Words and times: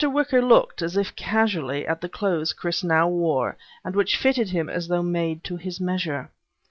Wicker 0.03 0.41
looked, 0.41 0.81
as 0.81 0.97
if 0.97 1.15
casually, 1.15 1.85
at 1.85 2.01
the 2.01 2.09
clothes 2.09 2.53
Chris 2.53 2.83
now 2.83 3.07
wore 3.07 3.55
and 3.85 3.93
which 3.95 4.17
fitted 4.17 4.49
him 4.49 4.67
as 4.67 4.87
though 4.87 5.03
made 5.03 5.43
to 5.43 5.57
his 5.57 5.79
measure. 5.79 6.31